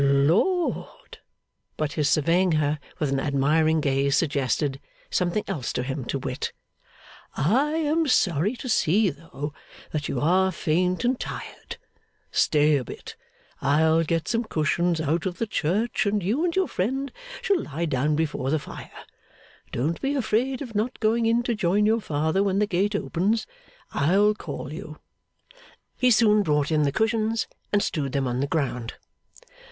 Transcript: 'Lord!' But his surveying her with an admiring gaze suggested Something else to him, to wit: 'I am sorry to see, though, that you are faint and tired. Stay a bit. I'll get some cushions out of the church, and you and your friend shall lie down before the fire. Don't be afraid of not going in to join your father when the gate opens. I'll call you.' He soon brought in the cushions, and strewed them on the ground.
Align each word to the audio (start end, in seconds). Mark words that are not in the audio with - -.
'Lord!' 0.03 1.19
But 1.77 1.91
his 1.93 2.09
surveying 2.09 2.53
her 2.53 2.79
with 2.97 3.11
an 3.11 3.19
admiring 3.19 3.81
gaze 3.81 4.17
suggested 4.17 4.81
Something 5.11 5.43
else 5.47 5.71
to 5.73 5.83
him, 5.83 6.05
to 6.05 6.17
wit: 6.17 6.53
'I 7.35 7.67
am 7.73 8.07
sorry 8.07 8.55
to 8.55 8.67
see, 8.67 9.11
though, 9.11 9.53
that 9.91 10.09
you 10.09 10.19
are 10.19 10.51
faint 10.51 11.05
and 11.05 11.19
tired. 11.19 11.77
Stay 12.31 12.77
a 12.77 12.83
bit. 12.83 13.15
I'll 13.61 14.03
get 14.03 14.27
some 14.27 14.43
cushions 14.43 14.99
out 14.99 15.27
of 15.27 15.37
the 15.37 15.45
church, 15.45 16.07
and 16.07 16.23
you 16.23 16.43
and 16.43 16.55
your 16.55 16.67
friend 16.67 17.11
shall 17.43 17.61
lie 17.61 17.85
down 17.85 18.15
before 18.15 18.49
the 18.49 18.57
fire. 18.57 19.05
Don't 19.71 20.01
be 20.01 20.15
afraid 20.15 20.63
of 20.63 20.73
not 20.73 20.99
going 20.99 21.27
in 21.27 21.43
to 21.43 21.53
join 21.53 21.85
your 21.85 22.01
father 22.01 22.41
when 22.41 22.57
the 22.57 22.65
gate 22.65 22.95
opens. 22.95 23.45
I'll 23.91 24.33
call 24.33 24.73
you.' 24.73 24.97
He 25.95 26.09
soon 26.09 26.41
brought 26.41 26.71
in 26.71 26.81
the 26.81 26.91
cushions, 26.91 27.45
and 27.71 27.83
strewed 27.83 28.13
them 28.13 28.25
on 28.27 28.39
the 28.39 28.47
ground. 28.47 28.95